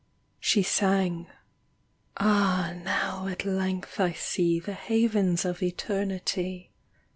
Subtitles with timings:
[0.01, 1.27] 'A She sang:
[2.19, 6.71] H now at length I see The havens of Eternity.